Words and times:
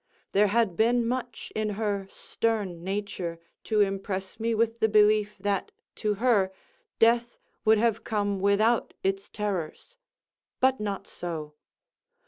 There 0.31 0.47
had 0.47 0.75
been 0.75 1.07
much 1.07 1.53
in 1.55 1.69
her 1.77 2.07
stern 2.09 2.83
nature 2.83 3.37
to 3.65 3.81
impress 3.81 4.39
me 4.39 4.55
with 4.55 4.79
the 4.79 4.89
belief 4.89 5.37
that, 5.39 5.71
to 5.97 6.15
her, 6.15 6.51
death 6.97 7.37
would 7.65 7.77
have 7.77 8.03
come 8.03 8.39
without 8.39 8.95
its 9.03 9.29
terrors; 9.29 9.97
but 10.59 10.79
not 10.79 11.05
so. 11.05 11.53